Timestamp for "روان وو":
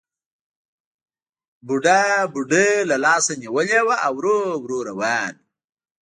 4.89-5.43